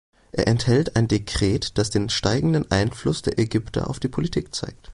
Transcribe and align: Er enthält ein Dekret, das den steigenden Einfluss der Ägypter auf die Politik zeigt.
Er 0.31 0.47
enthält 0.47 0.95
ein 0.95 1.07
Dekret, 1.07 1.77
das 1.77 1.91
den 1.91 2.09
steigenden 2.09 2.71
Einfluss 2.71 3.21
der 3.21 3.37
Ägypter 3.37 3.87
auf 3.87 3.99
die 3.99 4.07
Politik 4.09 4.55
zeigt. 4.55 4.89